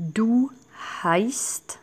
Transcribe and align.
Du 0.00 0.52
heißt 1.02 1.80